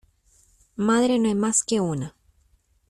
Madre 0.77 1.19
no 1.19 1.27
hay 1.27 1.35
más 1.35 1.61
que 1.61 1.79
una. 1.79 2.15